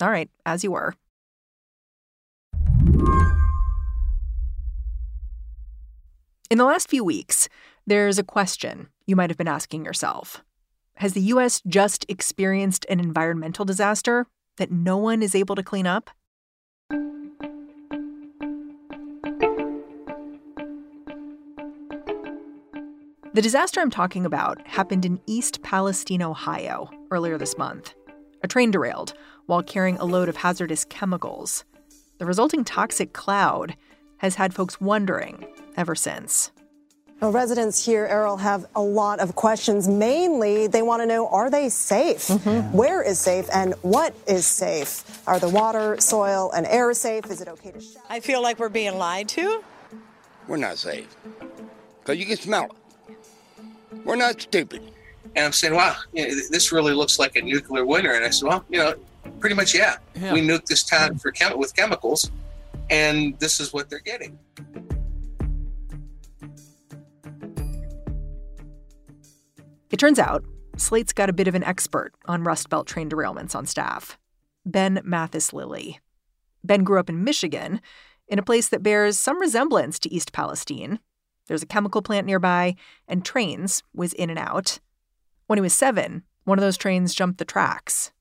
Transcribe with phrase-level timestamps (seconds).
[0.00, 0.94] All right, as you were.
[6.50, 7.48] In the last few weeks,
[7.86, 10.44] there's a question you might have been asking yourself.
[10.96, 11.62] Has the U.S.
[11.66, 14.26] just experienced an environmental disaster
[14.58, 16.10] that no one is able to clean up?
[23.34, 27.94] The disaster I'm talking about happened in East Palestine, Ohio, earlier this month.
[28.42, 29.14] A train derailed
[29.46, 31.64] while carrying a load of hazardous chemicals.
[32.18, 33.76] The resulting toxic cloud
[34.18, 36.50] has had folks wondering ever since.
[37.20, 39.86] Well, residents here, Errol, have a lot of questions.
[39.86, 42.26] Mainly, they want to know are they safe?
[42.26, 42.76] Mm-hmm.
[42.76, 45.22] Where is safe and what is safe?
[45.28, 47.26] Are the water, soil, and air safe?
[47.30, 48.02] Is it okay to shower?
[48.10, 49.62] I feel like we're being lied to.
[50.48, 51.14] We're not safe
[52.00, 53.16] because you can smell it.
[54.04, 54.82] We're not stupid.
[55.36, 58.12] And I'm saying, wow, you know, this really looks like a nuclear winter.
[58.14, 58.94] And I said, well, you know,
[59.40, 59.96] pretty much, yeah.
[60.14, 60.32] yeah.
[60.32, 62.30] We nuked this town for chem- with chemicals,
[62.90, 64.38] and this is what they're getting.
[69.90, 70.44] It turns out
[70.76, 74.18] Slate's got a bit of an expert on Rust Belt train derailments on staff
[74.64, 76.00] Ben Mathis Lilley.
[76.64, 77.80] Ben grew up in Michigan,
[78.28, 80.98] in a place that bears some resemblance to East Palestine.
[81.46, 82.76] There's a chemical plant nearby,
[83.06, 84.78] and trains whiz in and out.
[85.46, 88.12] When he was seven, one of those trains jumped the tracks.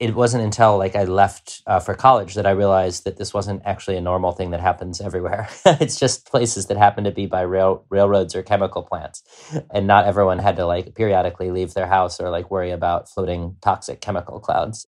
[0.00, 3.62] It wasn't until like I left uh, for college that I realized that this wasn't
[3.64, 5.48] actually a normal thing that happens everywhere.
[5.66, 9.22] it's just places that happen to be by rail railroads or chemical plants,
[9.70, 13.56] and not everyone had to like periodically leave their house or like worry about floating
[13.62, 14.86] toxic chemical clouds.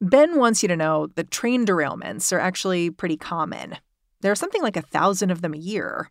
[0.00, 3.76] Ben wants you to know that train derailments are actually pretty common.
[4.20, 6.10] There are something like a thousand of them a year.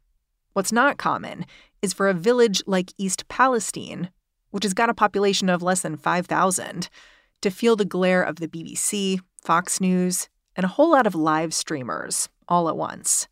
[0.53, 1.45] What's not common
[1.81, 4.09] is for a village like East Palestine
[4.51, 6.89] which has got a population of less than 5,000,
[7.41, 11.53] to feel the glare of the BBC, Fox News, and a whole lot of live
[11.53, 13.27] streamers all at once.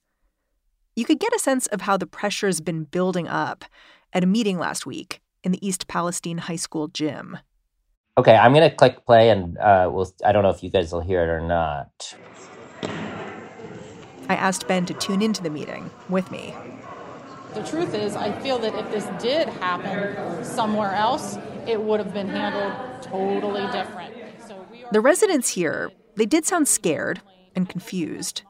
[0.96, 3.66] You could get a sense of how the pressure's been building up
[4.12, 7.38] at a meeting last week in the East Palestine High School gym.
[8.18, 10.92] Okay, I'm going to click play and uh, we'll, I don't know if you guys
[10.92, 12.16] will hear it or not.
[14.28, 16.54] I asked Ben to tune into the meeting with me.
[17.54, 21.38] The truth is, I feel that if this did happen somewhere else,
[21.70, 24.14] it would have been handled totally different.
[24.48, 27.22] So the residents here, they did sound scared
[27.56, 28.42] and confused.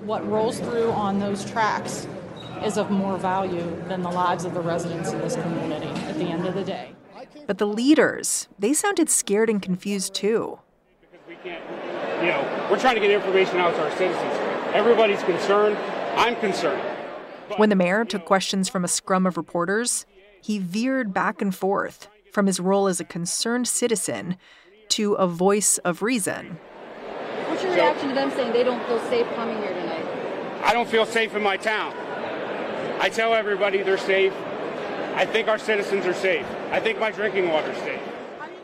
[0.00, 2.06] What rolls through on those tracks
[2.64, 6.26] is of more value than the lives of the residents in this community at the
[6.26, 6.92] end of the day.
[7.46, 10.58] But the leaders, they sounded scared and confused too.
[11.00, 11.62] Because we can't,
[12.22, 14.32] you know, we're trying to get information out to our citizens.
[14.74, 15.76] Everybody's concerned.
[16.16, 16.82] I'm concerned.
[17.56, 20.06] When the mayor took questions from a scrum of reporters,
[20.42, 24.36] he veered back and forth from his role as a concerned citizen
[24.90, 26.58] to a voice of reason.
[27.48, 30.06] What's your reaction to them saying they don't feel safe coming here tonight?
[30.64, 31.94] I don't feel safe in my town.
[33.00, 34.32] I tell everybody they're safe.
[35.14, 36.46] I think our citizens are safe.
[36.70, 38.00] I think my drinking water is safe.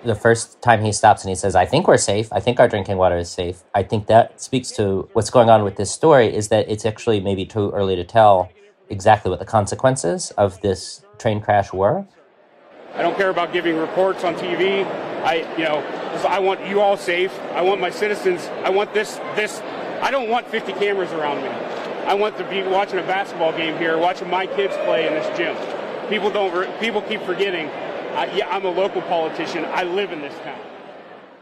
[0.05, 2.33] The first time he stops and he says, I think we're safe.
[2.33, 3.65] I think our drinking water is safe.
[3.75, 7.19] I think that speaks to what's going on with this story is that it's actually
[7.21, 8.51] maybe too early to tell
[8.89, 12.07] exactly what the consequences of this train crash were.
[12.97, 14.85] I don't care about giving reports on TV.
[15.23, 15.79] I, you know,
[16.27, 17.37] I want you all safe.
[17.53, 18.47] I want my citizens.
[18.65, 19.61] I want this, this.
[20.01, 21.49] I don't want 50 cameras around me.
[22.07, 25.37] I want to be watching a basketball game here, watching my kids play in this
[25.37, 25.57] gym.
[26.09, 26.81] People don't.
[26.81, 27.69] People keep forgetting.
[27.69, 29.65] I, yeah, I'm a local politician.
[29.67, 30.61] I live in this town.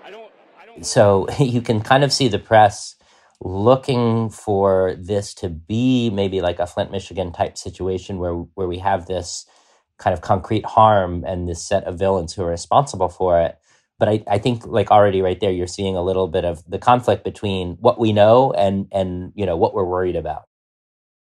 [0.02, 0.32] I don't.
[0.60, 0.84] I don't.
[0.84, 2.96] So you can kind of see the press
[3.40, 8.78] looking for this to be maybe like a Flint, Michigan type situation where where we
[8.78, 9.46] have this
[9.98, 13.58] kind of concrete harm and this set of villains who are responsible for it,
[13.98, 16.78] But I, I think like already right there, you're seeing a little bit of the
[16.78, 20.44] conflict between what we know and and you know what we're worried about.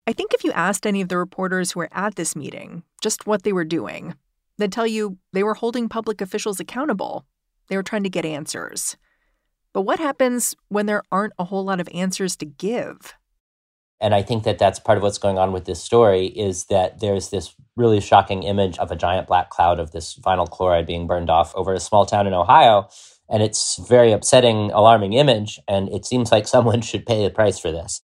[0.06, 3.26] I think if you asked any of the reporters who were at this meeting just
[3.26, 4.14] what they were doing,
[4.56, 7.26] they'd tell you they were holding public officials accountable.
[7.68, 8.96] They were trying to get answers.
[9.74, 13.14] But what happens when there aren't a whole lot of answers to give?
[14.00, 17.00] And I think that that's part of what's going on with this story is that
[17.00, 21.06] there's this really shocking image of a giant black cloud of this vinyl chloride being
[21.06, 22.88] burned off over a small town in Ohio.
[23.28, 25.58] And it's very upsetting, alarming image.
[25.66, 28.02] And it seems like someone should pay the price for this.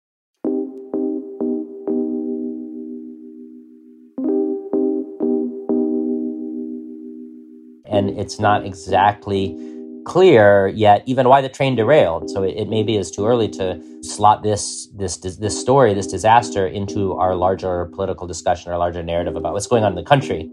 [7.85, 9.70] And it's not exactly
[10.05, 12.29] clear yet even why the train derailed.
[12.29, 16.67] So it, it maybe is too early to slot this this this story, this disaster,
[16.67, 20.49] into our larger political discussion, our larger narrative about what's going on in the country.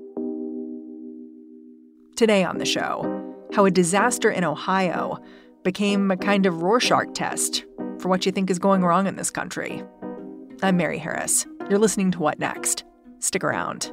[2.16, 5.18] Today on the show, how a disaster in Ohio
[5.62, 7.64] became a kind of Rorschach test
[7.98, 9.82] for what you think is going wrong in this country.
[10.62, 11.46] I'm Mary Harris.
[11.70, 12.84] You're listening to What Next?
[13.20, 13.92] Stick around.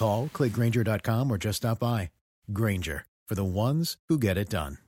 [0.00, 2.08] Call, clickgrainger.com, or just stop by.
[2.54, 4.78] Grainger, for the ones who get it done.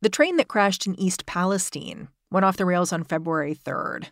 [0.00, 4.10] The train that crashed in East Palestine went off the rails on February 3rd.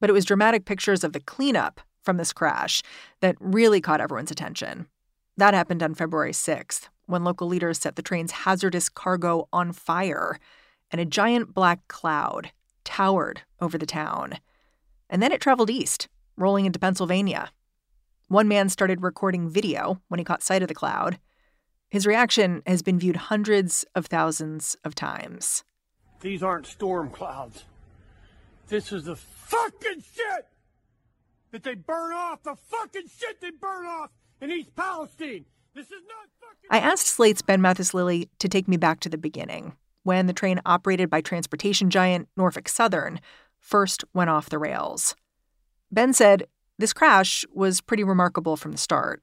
[0.00, 2.82] But it was dramatic pictures of the cleanup from this crash
[3.20, 4.88] that really caught everyone's attention.
[5.36, 10.40] That happened on February 6th, when local leaders set the train's hazardous cargo on fire,
[10.90, 12.50] and a giant black cloud
[12.84, 14.38] towered over the town.
[15.08, 17.50] And then it traveled east, rolling into Pennsylvania.
[18.28, 21.18] One man started recording video when he caught sight of the cloud.
[21.90, 25.64] His reaction has been viewed hundreds of thousands of times.
[26.20, 27.64] These aren't storm clouds.
[28.68, 30.46] This is the fucking shit
[31.50, 34.10] that they burn off, the fucking shit they burn off
[34.40, 35.44] in East Palestine.
[35.74, 36.68] This is not fucking.
[36.70, 40.32] I asked Slate's Ben Mathis Lilley to take me back to the beginning when the
[40.32, 43.20] train operated by transportation giant Norfolk Southern
[43.58, 45.14] first went off the rails.
[45.92, 46.46] Ben said
[46.78, 49.22] this crash was pretty remarkable from the start.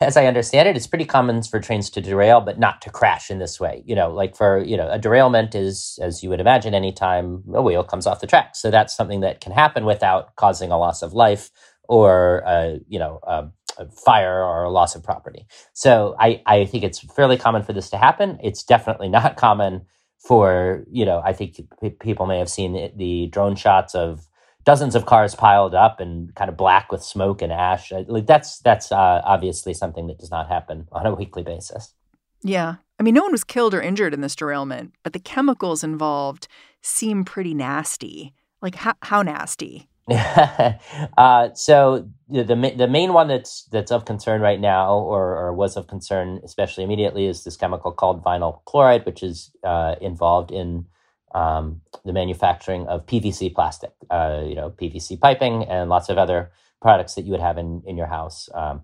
[0.00, 3.32] As I understand it, it's pretty common for trains to derail, but not to crash
[3.32, 3.82] in this way.
[3.84, 7.60] You know, like for, you know, a derailment is, as you would imagine, anytime a
[7.60, 8.54] wheel comes off the track.
[8.54, 11.50] So that's something that can happen without causing a loss of life
[11.88, 13.52] or, uh, you know, a, a
[13.86, 15.46] fire or a loss of property.
[15.72, 18.38] So I, I think it's fairly common for this to happen.
[18.42, 19.86] It's definitely not common
[20.18, 24.26] for, you know, I think p- people may have seen the, the drone shots of
[24.64, 27.92] dozens of cars piled up and kind of black with smoke and ash.
[27.92, 31.94] Uh, like that's that's uh, obviously something that does not happen on a weekly basis.
[32.42, 32.76] Yeah.
[32.98, 36.48] I mean, no one was killed or injured in this derailment, but the chemicals involved
[36.82, 38.34] seem pretty nasty.
[38.60, 39.88] Like, how, how nasty?
[41.18, 42.44] uh, so the,
[42.76, 46.84] the main one that's that's of concern right now, or, or was of concern, especially
[46.84, 50.86] immediately, is this chemical called vinyl chloride, which is uh, involved in
[51.34, 56.52] um, the manufacturing of PVC plastic, uh, you know, PVC piping, and lots of other
[56.80, 58.48] products that you would have in in your house.
[58.54, 58.82] Um,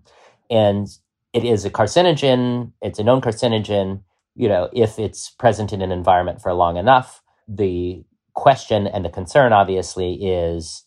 [0.50, 0.88] and
[1.33, 2.73] it is a carcinogen.
[2.83, 4.02] It's a known carcinogen.
[4.37, 8.04] You know, if it's present in an environment for long enough, the
[8.35, 10.84] question and the concern, obviously, is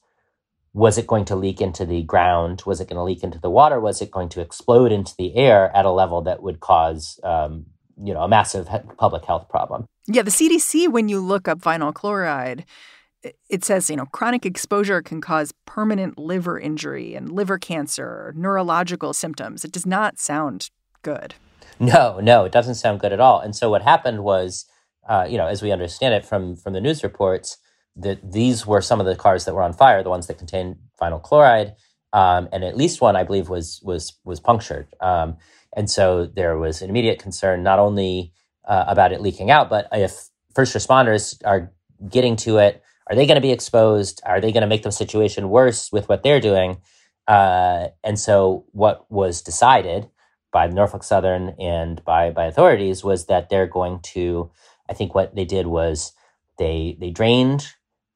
[0.77, 2.61] was it going to leak into the ground?
[2.67, 3.79] Was it going to leak into the water?
[3.79, 7.65] Was it going to explode into the air at a level that would cause, um,
[7.99, 9.87] you know, a massive public health problem?
[10.05, 12.63] Yeah, the CDC, when you look up vinyl chloride,
[13.49, 19.13] it says, you know, chronic exposure can cause permanent liver injury and liver cancer, neurological
[19.13, 19.65] symptoms.
[19.65, 20.69] It does not sound
[21.01, 21.33] good.
[21.79, 23.39] No, no, it doesn't sound good at all.
[23.39, 24.65] And so what happened was,
[25.09, 27.57] uh, you know, as we understand it from from the news reports,
[27.97, 30.77] that these were some of the cars that were on fire, the ones that contained
[31.01, 31.75] vinyl chloride,
[32.13, 34.87] um, and at least one, I believe, was was was punctured.
[35.01, 35.37] Um,
[35.75, 38.33] and so there was an immediate concern not only
[38.65, 41.71] uh, about it leaking out, but if first responders are
[42.09, 44.21] getting to it are they going to be exposed?
[44.25, 46.77] Are they going to make the situation worse with what they're doing?
[47.27, 50.09] Uh, and so, what was decided
[50.51, 54.51] by Norfolk Southern and by by authorities was that they're going to.
[54.89, 56.13] I think what they did was
[56.57, 57.67] they they drained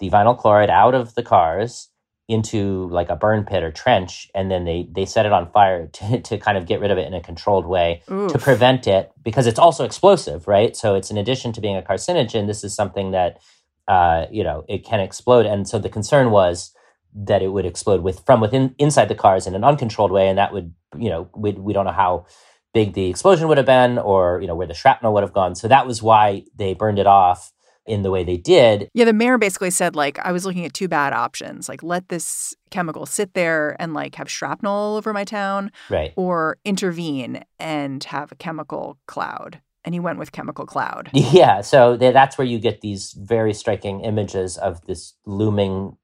[0.01, 1.87] the vinyl chloride out of the cars
[2.27, 5.87] into like a burn pit or trench, and then they they set it on fire
[5.93, 8.33] to, to kind of get rid of it in a controlled way Oof.
[8.33, 10.75] to prevent it because it's also explosive, right?
[10.75, 13.39] So it's in addition to being a carcinogen, this is something that
[13.87, 15.45] uh, you know, it can explode.
[15.45, 16.71] And so the concern was
[17.13, 20.37] that it would explode with from within inside the cars in an uncontrolled way, and
[20.37, 22.25] that would, you know, we we don't know how
[22.73, 25.55] big the explosion would have been, or you know, where the shrapnel would have gone.
[25.55, 27.51] So that was why they burned it off
[27.85, 28.89] in the way they did.
[28.93, 32.09] Yeah, the mayor basically said like I was looking at two bad options, like let
[32.09, 37.43] this chemical sit there and like have shrapnel all over my town, right, or intervene
[37.59, 41.09] and have a chemical cloud and he went with chemical cloud.
[41.31, 45.97] Yeah, so that's where you get these very striking images of this looming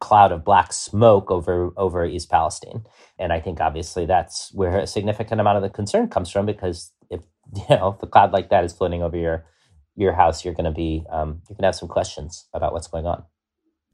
[0.00, 2.84] cloud of black smoke over over East Palestine.
[3.18, 6.92] And I think obviously that's where a significant amount of the concern comes from because
[7.10, 7.22] if
[7.56, 9.46] you know if a cloud like that is floating over your
[9.96, 12.86] your house, you're going to be um, you're going to have some questions about what's
[12.86, 13.24] going on.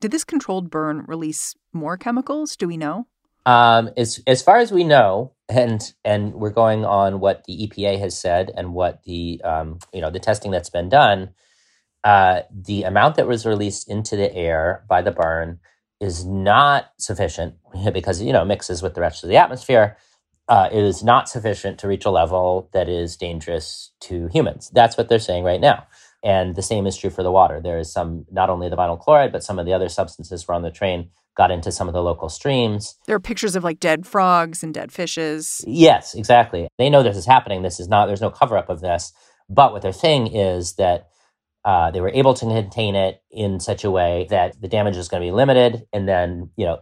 [0.01, 2.57] Did this controlled burn release more chemicals?
[2.57, 3.07] Do we know?
[3.47, 7.99] Um, as as far as we know, and and we're going on what the EPA
[7.99, 11.31] has said and what the um, you know the testing that's been done.
[12.05, 15.61] Uh, the amount that was released into the air by the burn
[16.01, 17.55] is not sufficient
[17.93, 19.97] because you know mixes with the rest of the atmosphere.
[20.53, 24.71] Uh, it is not sufficient to reach a level that is dangerous to humans.
[24.75, 25.87] That's what they're saying right now.
[26.23, 27.59] And the same is true for the water.
[27.59, 30.55] There is some, not only the vinyl chloride, but some of the other substances were
[30.55, 32.97] on the train got into some of the local streams.
[33.07, 35.65] There are pictures of like dead frogs and dead fishes.
[35.67, 36.69] Yes, exactly.
[36.77, 37.63] They know this is happening.
[37.63, 39.11] This is not, there's no cover up of this.
[39.49, 41.09] But what they're saying is that
[41.65, 45.09] uh, they were able to contain it in such a way that the damage is
[45.09, 45.87] going to be limited.
[45.95, 46.81] And then, you know,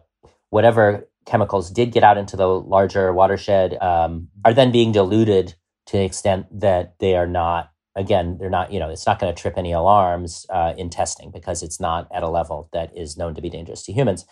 [0.48, 5.54] whatever chemicals did get out into the larger watershed um, are then being diluted
[5.86, 9.34] to the extent that they are not again, they're not, you know, it's not going
[9.34, 13.16] to trip any alarms uh, in testing because it's not at a level that is
[13.16, 14.24] known to be dangerous to humans.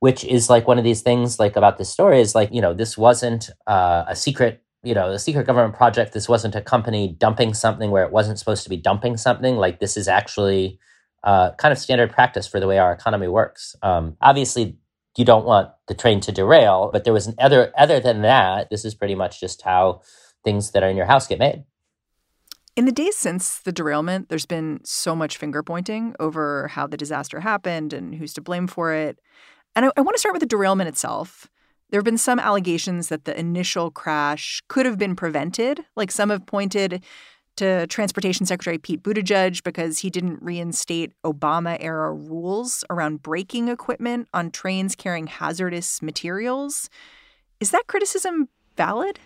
[0.00, 2.72] Which is like one of these things, like about this story, is like, you know,
[2.72, 6.12] this wasn't uh, a secret, you know, a secret government project.
[6.12, 9.56] This wasn't a company dumping something where it wasn't supposed to be dumping something.
[9.56, 10.78] Like, this is actually
[11.24, 13.74] uh, kind of standard practice for the way our economy works.
[13.82, 14.78] Um, obviously,
[15.18, 18.70] you don't want the train to derail, but there was an other, other than that,
[18.70, 20.00] this is pretty much just how
[20.44, 21.64] things that are in your house get made.
[22.76, 26.96] In the days since the derailment, there's been so much finger pointing over how the
[26.96, 29.18] disaster happened and who's to blame for it.
[29.74, 31.48] And I, I want to start with the derailment itself.
[31.90, 35.86] There have been some allegations that the initial crash could have been prevented.
[35.96, 37.02] Like some have pointed
[37.58, 44.28] to Transportation Secretary Pete Buttigieg because he didn't reinstate Obama era rules around braking equipment
[44.32, 46.88] on trains carrying hazardous materials.
[47.60, 49.18] Is that criticism valid?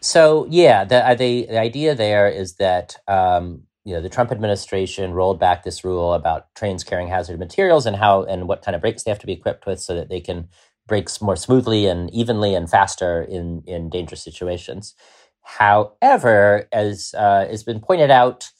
[0.00, 4.30] So yeah, the, uh, the the idea there is that um, you know the Trump
[4.30, 8.76] administration rolled back this rule about trains carrying hazardous materials and how and what kind
[8.76, 10.48] of brakes they have to be equipped with so that they can
[10.86, 14.94] brake more smoothly and evenly and faster in in dangerous situations.
[15.48, 18.50] However, as uh, has been pointed out,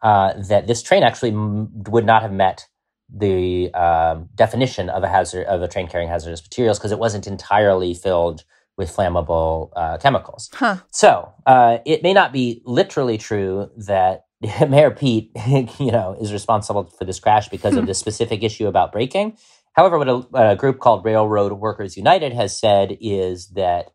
[0.00, 2.66] uh, that this train actually m- would not have met
[3.14, 7.26] the um, definition of a hazard of a train carrying hazardous materials because it wasn't
[7.26, 8.44] entirely filled
[8.78, 10.48] with flammable uh, chemicals.
[10.54, 10.76] Huh.
[10.90, 14.24] So uh, it may not be literally true that
[14.68, 15.30] Mayor Pete,
[15.78, 19.36] you know, is responsible for this crash because of this specific issue about braking.
[19.74, 23.90] However, what a, a, group called Railroad Workers United has said is that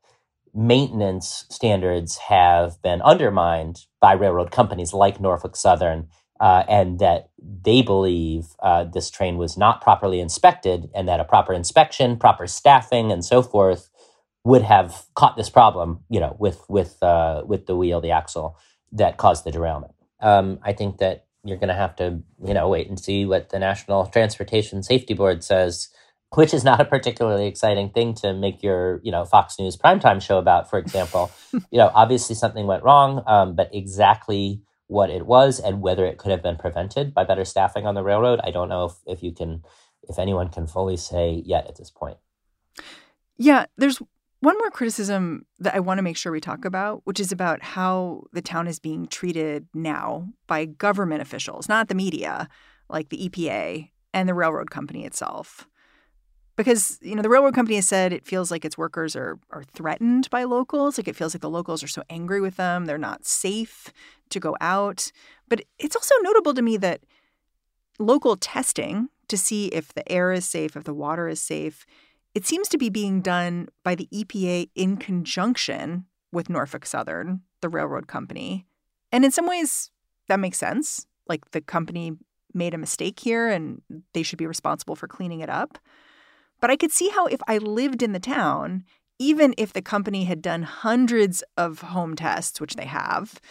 [0.53, 6.07] maintenance standards have been undermined by railroad companies like Norfolk Southern,
[6.39, 11.25] uh, and that they believe uh, this train was not properly inspected, and that a
[11.25, 13.89] proper inspection, proper staffing, and so forth
[14.43, 18.57] would have caught this problem, you know, with with uh, with the wheel, the axle
[18.91, 19.93] that caused the derailment.
[20.19, 23.49] Um, I think that you're going to have to, you know, wait and see what
[23.49, 25.89] the National Transportation Safety Board says,
[26.35, 30.21] which is not a particularly exciting thing to make your, you know, Fox News primetime
[30.21, 31.31] show about, for example.
[31.53, 36.17] you know, obviously something went wrong, um, but exactly what it was and whether it
[36.17, 39.23] could have been prevented by better staffing on the railroad, I don't know if, if
[39.23, 39.63] you can,
[40.07, 42.17] if anyone can fully say yet at this point.
[43.37, 43.99] Yeah, there's
[44.39, 47.63] one more criticism that I want to make sure we talk about, which is about
[47.63, 52.49] how the town is being treated now by government officials, not the media,
[52.89, 55.67] like the EPA and the railroad company itself.
[56.55, 59.63] Because, you know, the railroad company has said it feels like its workers are are
[59.73, 60.97] threatened by locals.
[60.97, 62.85] Like it feels like the locals are so angry with them.
[62.85, 63.91] They're not safe
[64.29, 65.11] to go out.
[65.49, 67.01] But it's also notable to me that
[67.99, 71.85] local testing to see if the air is safe, if the water is safe,
[72.35, 77.69] it seems to be being done by the EPA in conjunction with Norfolk Southern, the
[77.69, 78.65] railroad company.
[79.11, 79.91] And in some ways,
[80.27, 81.05] that makes sense.
[81.27, 82.13] Like the company
[82.53, 83.81] made a mistake here and
[84.13, 85.77] they should be responsible for cleaning it up.
[86.63, 88.85] But I could see how if I lived in the town,
[89.19, 93.41] even if the company had done hundreds of home tests, which they have,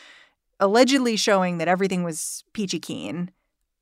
[0.59, 3.31] allegedly showing that everything was peachy keen,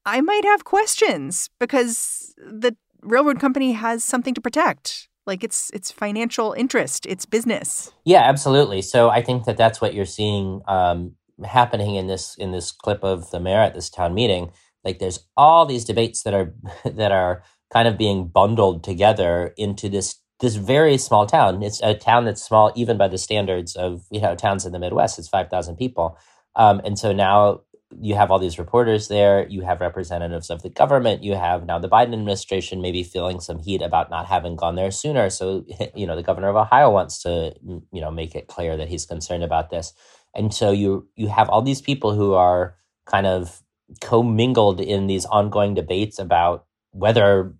[0.05, 5.07] I might have questions because the railroad company has something to protect.
[5.27, 7.93] Like it's it's financial interest it's business.
[8.05, 8.83] Yeah absolutely.
[8.83, 13.05] So i think that that's what you're seeing um, happening in this in this clip
[13.05, 14.51] of the mayor at this town meeting.
[14.85, 16.53] Like there's all these debates that are
[16.85, 21.63] that are kind of being bundled together into this this very small town.
[21.63, 24.79] It's a town that's small even by the standards of you know towns in the
[24.79, 25.19] midwest.
[25.19, 26.19] It's 5000 people.
[26.57, 27.61] Um, and so now
[27.99, 31.79] you have all these reporters there, you have representatives of the government, you have now
[31.79, 35.29] the Biden administration maybe feeling some heat about not having gone there sooner.
[35.29, 38.89] So, you know, the governor of Ohio wants to, you know, make it clear that
[38.89, 39.93] he's concerned about this.
[40.35, 43.63] And so you you have all these people who are kind of
[44.01, 47.55] commingled in these ongoing debates about whether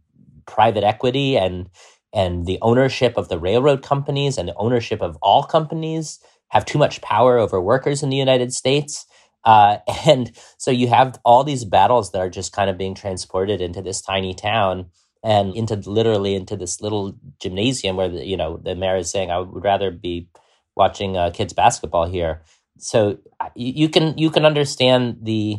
[0.51, 1.71] private equity and
[2.13, 6.79] and the ownership of the railroad companies and the ownership of all companies have too
[6.79, 9.07] much power over workers in the United States
[9.45, 13.61] uh, and so you have all these battles that are just kind of being transported
[13.61, 14.87] into this tiny town
[15.23, 19.31] and into literally into this little gymnasium where the, you know the mayor is saying
[19.31, 20.29] I would rather be
[20.77, 22.43] watching uh, kids basketball here.
[22.79, 23.19] So
[23.55, 25.59] you, you can you can understand the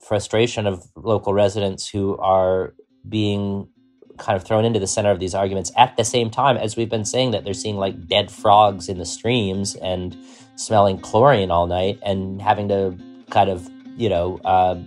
[0.00, 2.74] frustration of local residents who are
[3.08, 3.68] being
[4.18, 6.90] kind of thrown into the center of these arguments at the same time as we've
[6.90, 10.16] been saying that they're seeing like dead frogs in the streams and
[10.56, 12.96] smelling chlorine all night and having to
[13.30, 14.78] kind of, you know, uh,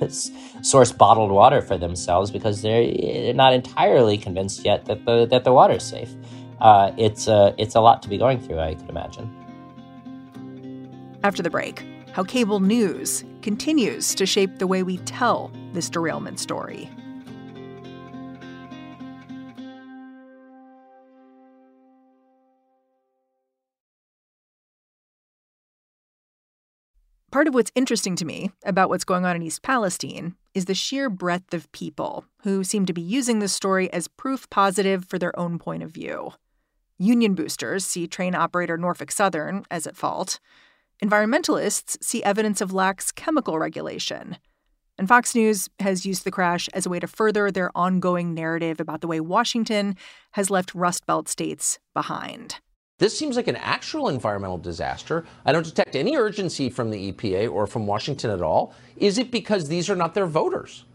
[0.62, 5.52] source bottled water for themselves because they're not entirely convinced yet that the that the
[5.52, 6.10] water's safe.
[6.60, 8.58] Uh, it's a it's a lot to be going through.
[8.58, 9.30] I could imagine.
[11.22, 16.38] After the break, how cable news continues to shape the way we tell this derailment
[16.38, 16.88] story.
[27.32, 30.74] Part of what's interesting to me about what's going on in East Palestine is the
[30.74, 35.18] sheer breadth of people who seem to be using this story as proof positive for
[35.18, 36.32] their own point of view.
[36.98, 40.38] Union boosters see train operator Norfolk Southern as at fault.
[41.04, 44.38] Environmentalists see evidence of lax chemical regulation.
[44.96, 48.80] And Fox News has used the crash as a way to further their ongoing narrative
[48.80, 49.96] about the way Washington
[50.32, 52.60] has left Rust Belt states behind.
[52.98, 55.26] This seems like an actual environmental disaster.
[55.44, 58.74] I don't detect any urgency from the EPA or from Washington at all.
[58.96, 60.86] Is it because these are not their voters?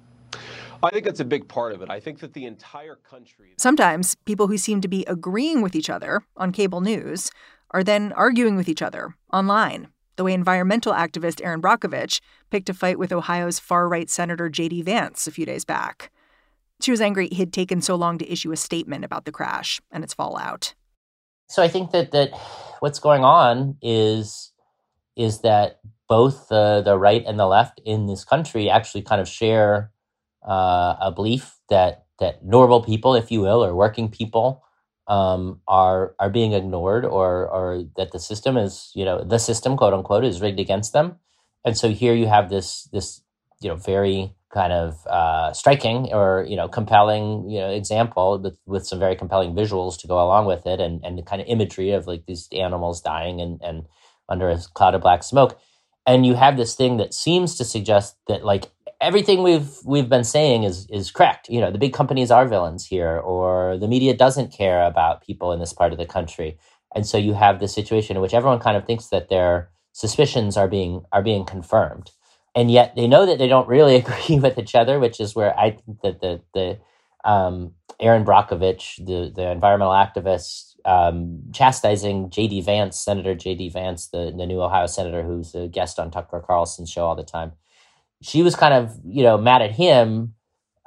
[0.81, 1.91] I think that's a big part of it.
[1.91, 3.53] I think that the entire country.
[3.57, 7.29] Sometimes people who seem to be agreeing with each other on cable news
[7.69, 12.73] are then arguing with each other online, the way environmental activist Erin Brockovich picked a
[12.73, 14.81] fight with Ohio's far right Senator J.D.
[14.81, 16.11] Vance a few days back.
[16.81, 20.03] She was angry he'd taken so long to issue a statement about the crash and
[20.03, 20.73] its fallout.
[21.51, 22.31] So I think that that
[22.79, 24.53] what's going on is
[25.17, 29.27] is that both the the right and the left in this country actually kind of
[29.27, 29.91] share
[30.47, 34.63] uh, a belief that that normal people, if you will, or working people,
[35.07, 39.75] um, are are being ignored, or or that the system is you know the system
[39.75, 41.17] quote unquote is rigged against them,
[41.65, 43.21] and so here you have this this
[43.59, 48.57] you know very kind of uh, striking or you know compelling you know example with,
[48.65, 51.47] with some very compelling visuals to go along with it and and the kind of
[51.47, 53.85] imagery of like these animals dying and and
[54.29, 55.59] under a cloud of black smoke.
[56.05, 60.23] And you have this thing that seems to suggest that like everything we've we've been
[60.23, 61.49] saying is is correct.
[61.49, 65.51] You know the big companies are villains here or the media doesn't care about people
[65.53, 66.57] in this part of the country.
[66.93, 70.57] And so you have this situation in which everyone kind of thinks that their suspicions
[70.57, 72.11] are being are being confirmed
[72.55, 75.57] and yet they know that they don't really agree with each other, which is where
[75.57, 76.79] I think that the the
[77.23, 82.61] um, Erin Brockovich, the the environmental activist, um, chastising J.D.
[82.61, 83.69] Vance, Senator J.D.
[83.69, 87.23] Vance, the the new Ohio senator who's a guest on Tucker Carlson's show all the
[87.23, 87.53] time.
[88.21, 90.35] She was kind of you know mad at him.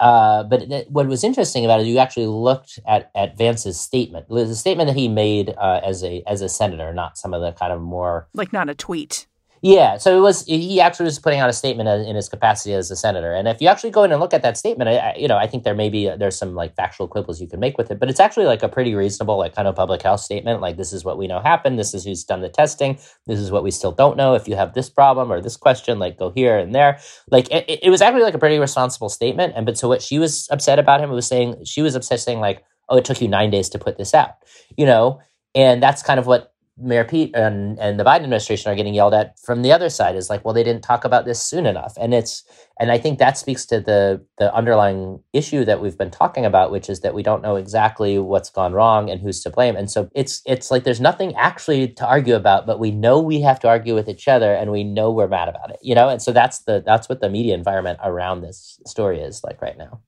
[0.00, 4.29] Uh, but th- what was interesting about it, you actually looked at, at Vance's statement.
[4.29, 7.53] the statement that he made uh, as a as a senator, not some of the
[7.53, 9.29] kind of more like not a tweet.
[9.64, 10.44] Yeah, so it was.
[10.44, 13.62] He actually was putting out a statement in his capacity as a senator, and if
[13.62, 15.74] you actually go in and look at that statement, I, you know, I think there
[15.74, 18.20] may be uh, there's some like factual quibbles you can make with it, but it's
[18.20, 20.61] actually like a pretty reasonable, like kind of public health statement.
[20.61, 21.79] Like this is what we know happened.
[21.79, 22.98] This is who's done the testing.
[23.27, 24.35] This is what we still don't know.
[24.35, 26.98] If you have this problem or this question, like go here and there.
[27.31, 29.55] Like it, it was actually like a pretty responsible statement.
[29.57, 32.40] And but so what she was upset about him was saying she was upset saying
[32.40, 34.35] like, oh, it took you nine days to put this out,
[34.77, 35.22] you know,
[35.55, 39.14] and that's kind of what Mayor Pete and, and the Biden administration are getting yelled
[39.14, 41.94] at from the other side is like, well, they didn't talk about this soon enough.
[42.00, 42.42] And it's
[42.80, 46.72] and I think that speaks to the the underlying issue that we've been talking about,
[46.72, 49.76] which is that we don't know exactly what's gone wrong and who's to blame.
[49.76, 53.40] And so it's it's like there's nothing actually to argue about, but we know we
[53.42, 55.78] have to argue with each other and we know we're mad about it.
[55.80, 59.44] You know, and so that's the that's what the media environment around this story is
[59.44, 60.00] like right now.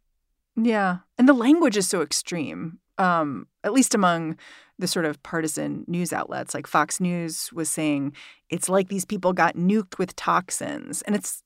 [0.56, 0.98] Yeah.
[1.16, 2.78] And the language is so extreme.
[2.98, 4.38] Um, at least among
[4.78, 8.12] the sort of partisan news outlets like Fox News was saying
[8.50, 11.42] it's like these people got nuked with toxins and it's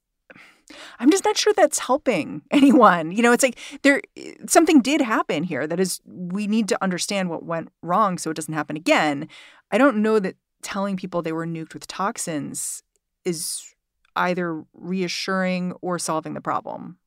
[0.99, 3.11] I'm just not sure that's helping anyone.
[3.11, 4.03] You know, it's like there
[4.47, 8.37] something did happen here that is we need to understand what went wrong so it
[8.37, 9.29] doesn't happen again.
[9.71, 12.83] I don't know that telling people they were nuked with toxins
[13.25, 13.75] is
[14.16, 16.99] either reassuring or solving the problem.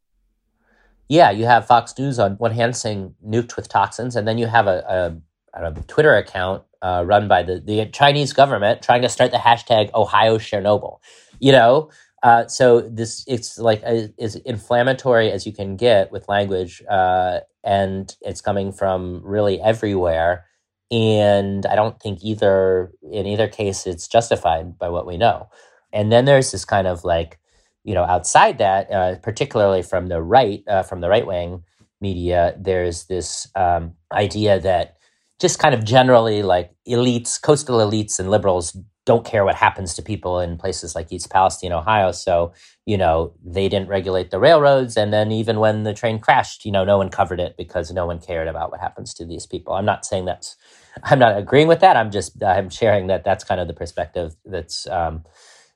[1.09, 4.47] Yeah, you have Fox News on one hand saying nuked with toxins, and then you
[4.47, 5.21] have a, a
[5.53, 9.93] a Twitter account uh, run by the, the Chinese government trying to start the hashtag
[9.93, 10.99] Ohio Chernobyl.
[11.39, 11.89] You know,
[12.23, 18.15] uh, so this it's like as inflammatory as you can get with language, uh, and
[18.21, 20.45] it's coming from really everywhere.
[20.91, 25.49] And I don't think either in either case it's justified by what we know.
[25.91, 27.39] And then there's this kind of like,
[27.83, 31.63] you know, outside that, uh, particularly from the right, uh, from the right wing
[32.01, 34.97] media, there's this um, idea that
[35.43, 40.01] just kind of generally like elites, coastal elites and liberals don't care what happens to
[40.01, 42.13] people in places like East Palestine, Ohio.
[42.13, 42.53] So,
[42.85, 44.95] you know, they didn't regulate the railroads.
[44.95, 48.05] And then even when the train crashed, you know, no one covered it because no
[48.05, 49.73] one cared about what happens to these people.
[49.73, 50.55] I'm not saying that's,
[51.03, 51.97] I'm not agreeing with that.
[51.97, 55.25] I'm just, I'm sharing that that's kind of the perspective that's um,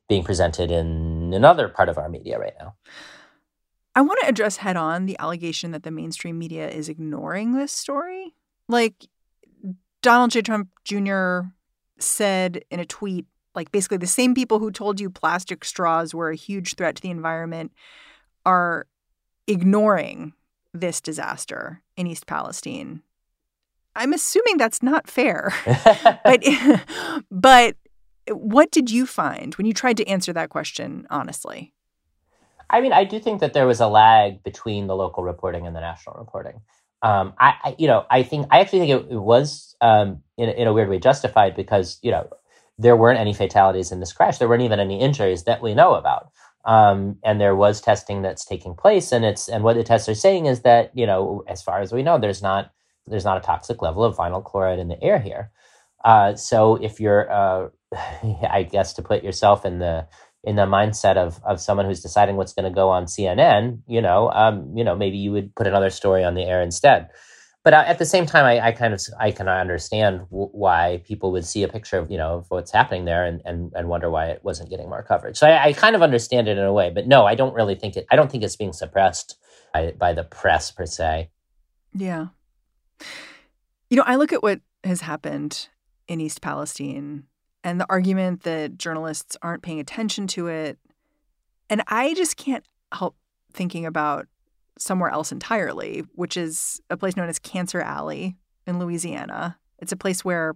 [0.07, 2.75] being presented in another part of our media right now.
[3.95, 7.73] I want to address head on the allegation that the mainstream media is ignoring this
[7.73, 8.33] story.
[8.69, 9.07] Like,
[10.07, 10.41] Donald J.
[10.41, 11.49] Trump Jr.
[11.99, 16.29] said in a tweet, like basically the same people who told you plastic straws were
[16.29, 17.73] a huge threat to the environment
[18.45, 18.87] are
[19.47, 20.31] ignoring
[20.73, 23.01] this disaster in East Palestine.
[23.97, 25.53] I'm assuming that's not fair.
[26.23, 26.41] but
[27.29, 27.75] but
[28.29, 31.73] what did you find when you tried to answer that question honestly?
[32.69, 35.75] I mean, I do think that there was a lag between the local reporting and
[35.75, 36.61] the national reporting
[37.01, 40.49] um, I, I, you know, I think I actually think it, it was um, in,
[40.49, 42.29] in a weird way justified because you know
[42.79, 44.37] there weren't any fatalities in this crash.
[44.37, 46.31] There weren't even any injuries that we know about.
[46.65, 50.15] Um, and there was testing that's taking place, and it's and what the tests are
[50.15, 52.71] saying is that you know, as far as we know, there's not
[53.07, 55.51] there's not a toxic level of vinyl chloride in the air here.
[56.03, 57.69] Uh, so if you're, uh,
[58.49, 60.07] I guess, to put yourself in the
[60.47, 64.01] in the mindset of of someone who's deciding what's going to go on CNN, you
[64.01, 67.09] know, um, you know, maybe you would put another story on the air instead.
[67.65, 71.01] But uh, at the same time, I, I, kind of I can understand w- why
[71.05, 73.89] people would see a picture of you know of what's happening there and, and and
[73.89, 75.35] wonder why it wasn't getting more coverage.
[75.35, 77.75] So I, I kind of understand it in a way, but no, I don't really
[77.75, 78.07] think it.
[78.09, 79.37] I don't think it's being suppressed
[79.73, 81.29] by, by the press per se.
[81.93, 82.27] Yeah,
[83.89, 85.67] you know, I look at what has happened
[86.07, 87.25] in East Palestine
[87.67, 90.79] and the argument that journalists aren't paying attention to it.
[91.69, 93.17] And I just can't help
[93.51, 94.25] thinking about
[94.79, 99.57] somewhere else entirely, which is a place known as Cancer Alley in Louisiana.
[99.79, 100.55] It's a place where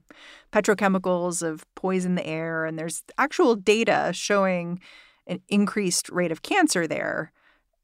[0.54, 4.80] petrochemicals have poisoned the air, and there's actual data showing
[5.28, 7.34] an increased rate of cancer there.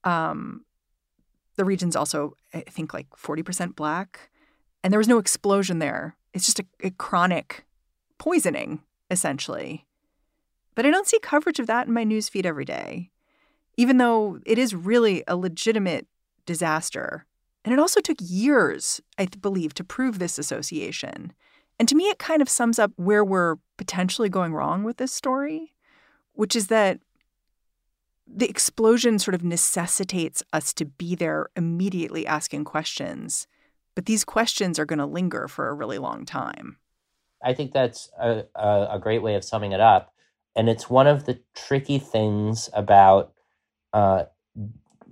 [0.06, 0.64] Um,
[1.58, 4.30] the region's also, I think, like 40% black,
[4.86, 6.16] and there was no explosion there.
[6.34, 7.66] It's just a, a chronic
[8.20, 9.86] poisoning essentially.
[10.76, 13.12] But I don't see coverage of that in my newsfeed every day,
[13.78, 16.08] even though it is really a legitimate
[16.46, 17.26] disaster.
[17.66, 21.34] And it also took years, I believe, to prove this association.
[21.80, 25.12] And to me, it kind of sums up where we're potentially going wrong with this
[25.12, 25.74] story,
[26.34, 27.00] which is that
[28.28, 33.48] the explosion sort of necessitates us to be there immediately asking questions.
[33.96, 36.78] But these questions are going to linger for a really long time.
[37.44, 40.14] I think that's a, a, a, great way of summing it up.
[40.56, 43.34] And it's one of the tricky things about,
[43.94, 44.26] uh,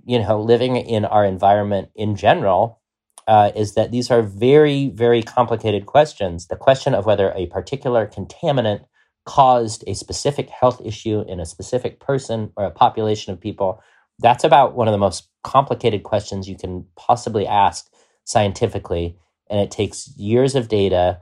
[0.04, 2.80] you know, living in our environment in general
[3.26, 6.46] uh, is that these are very, very complicated questions.
[6.46, 8.84] The question of whether a particular contaminant
[9.24, 13.82] caused a specific health issue in a specific person or a population of people,
[14.20, 17.86] that's about one of the most complicated questions you can possibly ask
[18.24, 19.18] scientifically.
[19.50, 21.20] And it takes years of data.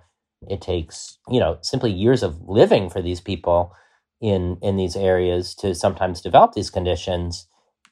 [0.50, 3.72] It takes, you know, simply years of living for these people
[4.20, 7.46] in in these areas to sometimes develop these conditions.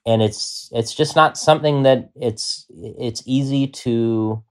[0.06, 4.42] And it's it's just not something that it's it's easy to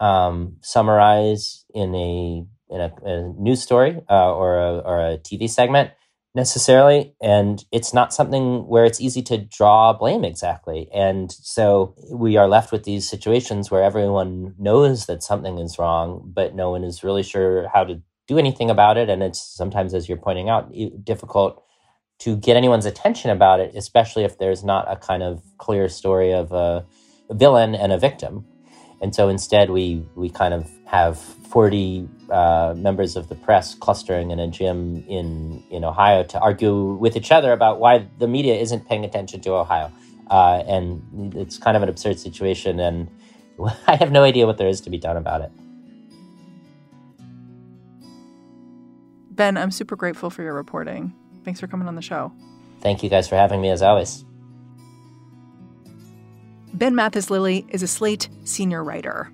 [0.00, 5.48] um, summarize in a in a, a news story uh, or, a, or a TV
[5.48, 5.90] segment
[6.34, 7.14] necessarily.
[7.20, 10.88] And it's not something where it's easy to draw blame exactly.
[10.94, 16.30] And so we are left with these situations where everyone knows that something is wrong,
[16.34, 19.10] but no one is really sure how to do anything about it.
[19.10, 20.72] And it's sometimes, as you're pointing out,
[21.04, 21.64] difficult
[22.20, 26.32] to get anyone's attention about it, especially if there's not a kind of clear story
[26.32, 26.86] of a
[27.30, 28.44] villain and a victim.
[29.00, 34.30] And so instead, we we kind of have 40 uh, members of the press clustering
[34.30, 38.54] in a gym in in Ohio to argue with each other about why the media
[38.54, 39.90] isn't paying attention to Ohio.
[40.30, 43.08] Uh, and it's kind of an absurd situation, and
[43.86, 45.50] I have no idea what there is to be done about it.
[49.30, 51.14] Ben, I'm super grateful for your reporting.
[51.44, 52.32] Thanks for coming on the show.
[52.80, 54.24] Thank you guys for having me as always.
[56.74, 59.30] Ben Mathis Lilley is a Slate senior writer.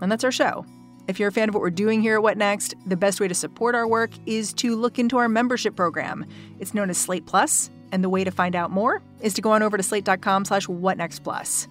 [0.00, 0.66] And that's our show.
[1.08, 3.28] If you're a fan of what we're doing here at What Next, the best way
[3.28, 6.24] to support our work is to look into our membership program.
[6.60, 9.52] It's known as Slate Plus, and the way to find out more is to go
[9.52, 11.66] on over to slate.com slash whatnextplus.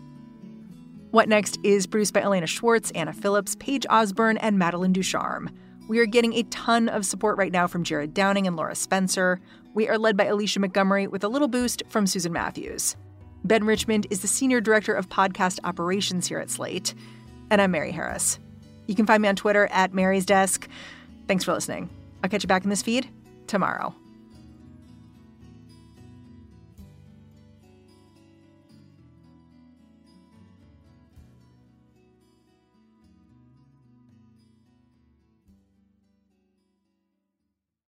[1.12, 5.50] What Next is produced by Elena Schwartz, Anna Phillips, Paige Osborne, and Madeline Ducharme.
[5.88, 9.42] We are getting a ton of support right now from Jared Downing and Laura Spencer.
[9.74, 12.96] We are led by Alicia Montgomery with a little boost from Susan Matthews.
[13.44, 16.94] Ben Richmond is the Senior Director of Podcast Operations here at Slate.
[17.50, 18.40] And I'm Mary Harris.
[18.88, 20.68] You can find me on Twitter at Mary's Desk.
[21.28, 21.90] Thanks for listening.
[22.24, 23.10] I'll catch you back in this feed
[23.48, 23.96] tomorrow.